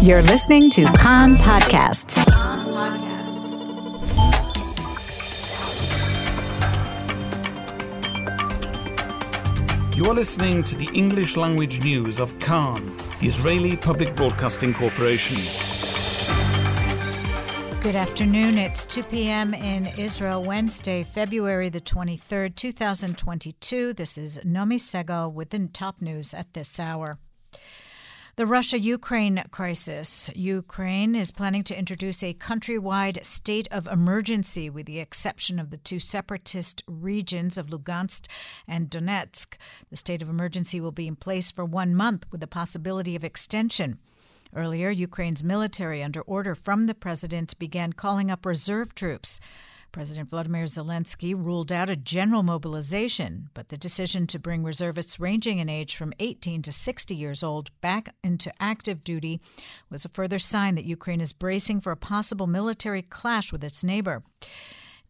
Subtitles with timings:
[0.00, 2.16] You're listening to Kan Podcasts.
[9.96, 15.36] You are listening to the English language news of Kan, the Israeli Public Broadcasting Corporation.
[17.80, 18.56] Good afternoon.
[18.56, 19.52] It's 2 p.m.
[19.52, 23.94] in Israel, Wednesday, February the 23rd, 2022.
[23.94, 27.18] This is Nomi Segal with the top news at this hour.
[28.38, 30.30] The Russia Ukraine crisis.
[30.32, 35.76] Ukraine is planning to introduce a countrywide state of emergency with the exception of the
[35.76, 38.28] two separatist regions of Lugansk
[38.68, 39.56] and Donetsk.
[39.90, 43.24] The state of emergency will be in place for one month with the possibility of
[43.24, 43.98] extension.
[44.54, 49.40] Earlier, Ukraine's military, under order from the president, began calling up reserve troops.
[49.90, 55.58] President Vladimir Zelensky ruled out a general mobilization, but the decision to bring reservists ranging
[55.58, 59.40] in age from 18 to 60 years old back into active duty
[59.90, 63.82] was a further sign that Ukraine is bracing for a possible military clash with its
[63.82, 64.22] neighbor.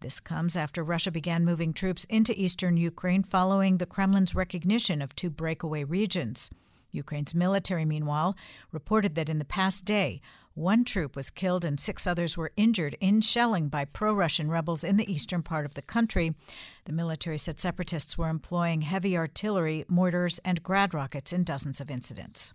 [0.01, 5.17] This comes after Russia began moving troops into eastern Ukraine following the Kremlin's recognition of
[5.17, 6.51] two breakaway regions.
[6.93, 8.37] Ukraine's military, meanwhile,
[8.73, 10.21] reported that in the past day,
[10.59, 14.83] one troop was killed and six others were injured in shelling by pro Russian rebels
[14.83, 16.35] in the eastern part of the country.
[16.85, 21.91] The military said separatists were employing heavy artillery, mortars, and grad rockets in dozens of
[21.91, 22.53] incidents.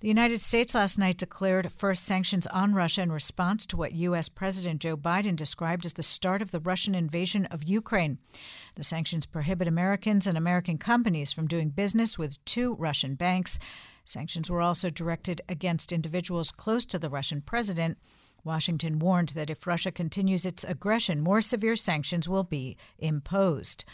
[0.00, 4.28] The United States last night declared first sanctions on Russia in response to what U.S.
[4.28, 8.18] President Joe Biden described as the start of the Russian invasion of Ukraine.
[8.74, 13.58] The sanctions prohibit Americans and American companies from doing business with two Russian banks.
[14.06, 17.98] Sanctions were also directed against individuals close to the Russian president.
[18.44, 23.84] Washington warned that if Russia continues its aggression, more severe sanctions will be imposed.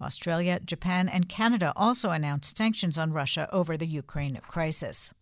[0.00, 5.12] Australia, Japan, and Canada also announced sanctions on Russia over the Ukraine crisis.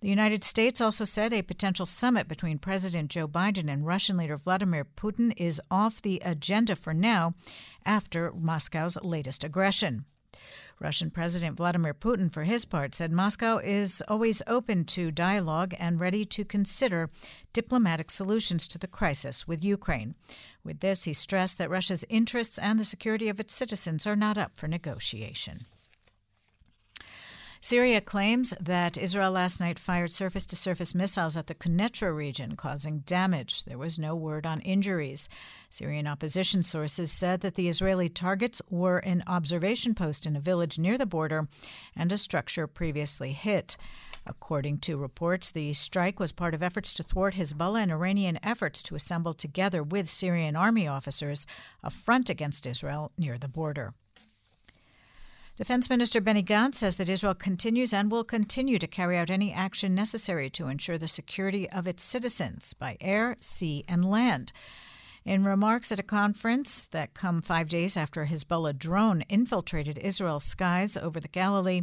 [0.00, 4.38] The United States also said a potential summit between President Joe Biden and Russian leader
[4.38, 7.34] Vladimir Putin is off the agenda for now
[7.84, 10.06] after Moscow's latest aggression.
[10.80, 16.00] Russian President Vladimir Putin, for his part, said Moscow is always open to dialogue and
[16.00, 17.10] ready to consider
[17.52, 20.14] diplomatic solutions to the crisis with Ukraine.
[20.64, 24.38] With this, he stressed that Russia's interests and the security of its citizens are not
[24.38, 25.66] up for negotiation.
[27.62, 32.56] Syria claims that Israel last night fired surface to surface missiles at the Quneitra region,
[32.56, 33.64] causing damage.
[33.64, 35.28] There was no word on injuries.
[35.68, 40.78] Syrian opposition sources said that the Israeli targets were an observation post in a village
[40.78, 41.48] near the border
[41.94, 43.76] and a structure previously hit.
[44.26, 48.82] According to reports, the strike was part of efforts to thwart Hezbollah and Iranian efforts
[48.84, 51.46] to assemble together with Syrian army officers
[51.84, 53.92] a front against Israel near the border.
[55.60, 59.52] Defense Minister Benny Gantz says that Israel continues and will continue to carry out any
[59.52, 64.52] action necessary to ensure the security of its citizens by air, sea, and land.
[65.22, 70.96] In remarks at a conference that come five days after Hezbollah drone infiltrated Israel's skies
[70.96, 71.82] over the Galilee,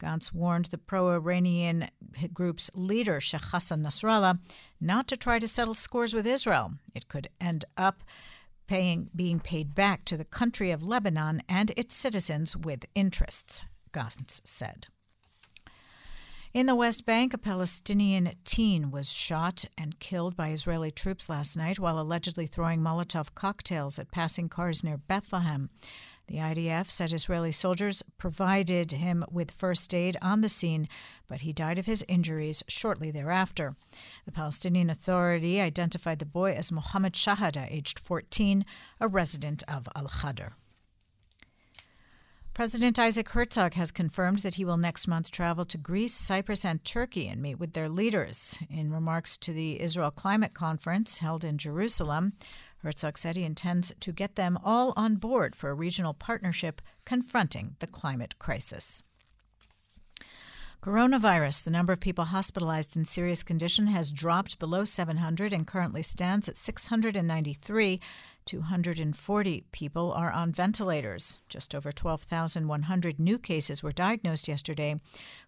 [0.00, 1.90] Gantz warned the pro Iranian
[2.34, 4.40] group's leader, Sheikh Hassan Nasrallah,
[4.80, 6.72] not to try to settle scores with Israel.
[6.92, 8.02] It could end up
[8.66, 13.62] paying, being paid back to the country of Lebanon and its citizens with interests,
[13.92, 14.86] Gantz said.
[16.54, 21.56] In the West Bank, a Palestinian teen was shot and killed by Israeli troops last
[21.56, 25.70] night while allegedly throwing Molotov cocktails at passing cars near Bethlehem.
[26.28, 30.88] The IDF said Israeli soldiers provided him with first aid on the scene,
[31.28, 33.76] but he died of his injuries shortly thereafter.
[34.24, 38.64] The Palestinian Authority identified the boy as Mohammed Shahada, aged 14,
[39.00, 40.52] a resident of Al Khadr.
[42.54, 46.84] President Isaac Herzog has confirmed that he will next month travel to Greece, Cyprus, and
[46.84, 48.58] Turkey and meet with their leaders.
[48.68, 52.34] In remarks to the Israel Climate Conference held in Jerusalem,
[52.82, 57.76] Herzog said he intends to get them all on board for a regional partnership confronting
[57.78, 59.02] the climate crisis.
[60.82, 61.62] Coronavirus.
[61.62, 66.48] The number of people hospitalized in serious condition has dropped below 700 and currently stands
[66.48, 68.00] at 693.
[68.44, 71.40] 240 people are on ventilators.
[71.48, 74.96] Just over 12,100 new cases were diagnosed yesterday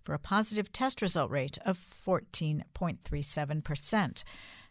[0.00, 4.22] for a positive test result rate of 14.37 percent.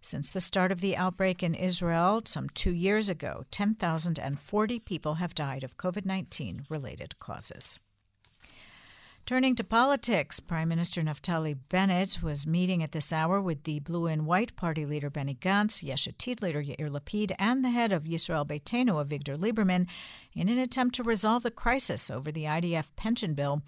[0.05, 5.33] Since the start of the outbreak in Israel some two years ago, 10,040 people have
[5.33, 7.79] died of COVID 19 related causes.
[9.25, 14.05] Turning to politics, Prime Minister Naftali Bennett was meeting at this hour with the Blue
[14.05, 18.03] and White Party leader Benny Gantz, Yesh Atid leader Yair Lapid, and the head of
[18.03, 19.87] Yisrael Beitenu, Avigdor Lieberman,
[20.33, 23.61] in an attempt to resolve the crisis over the IDF pension bill,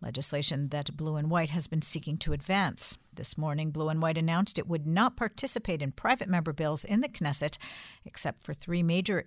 [0.00, 2.96] legislation that Blue and White has been seeking to advance.
[3.12, 7.00] This morning, Blue and White announced it would not participate in private member bills in
[7.00, 7.58] the Knesset,
[8.04, 9.24] except for three major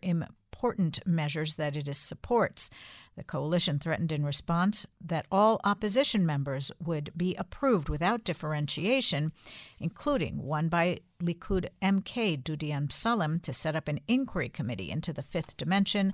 [0.63, 2.69] important measures that it supports.
[3.17, 9.33] The coalition threatened in response that all opposition members would be approved without differentiation,
[9.81, 15.21] including one by Likud MK Dudi Amsalem to set up an inquiry committee into the
[15.21, 16.13] fifth dimension,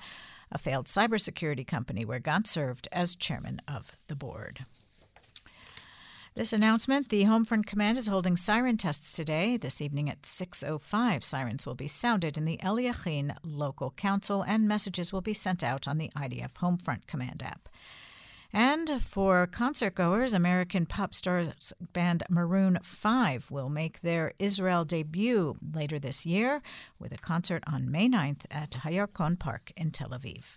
[0.51, 4.65] a failed cybersecurity company where Gantz served as chairman of the board.
[6.39, 9.57] This announcement, the Homefront Command is holding siren tests today.
[9.57, 15.11] This evening at 6.05, sirens will be sounded in the Eliachin Local Council and messages
[15.11, 17.67] will be sent out on the IDF Homefront Command app.
[18.53, 25.57] And for concert goers, American pop stars band Maroon 5 will make their Israel debut
[25.73, 26.61] later this year
[26.97, 30.55] with a concert on May 9th at Hayarkon Park in Tel Aviv.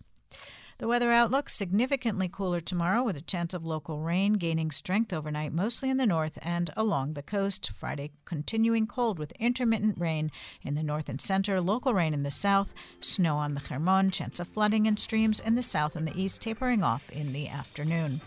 [0.83, 5.53] The weather outlook significantly cooler tomorrow with a chance of local rain gaining strength overnight,
[5.53, 7.71] mostly in the north and along the coast.
[7.71, 12.33] Friday, continuing cold with intermittent rain in the north and center, local rain in the
[12.33, 16.21] south, snow on the Hermon, chance of flooding in streams in the south and the
[16.21, 18.21] east, tapering off in the afternoon.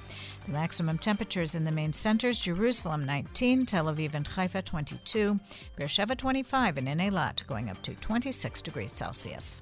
[0.45, 5.37] The maximum temperatures in the main centers Jerusalem 19, Tel Aviv and Haifa 22,
[5.75, 9.61] Beersheba 25, and in Eilat going up to 26 degrees Celsius.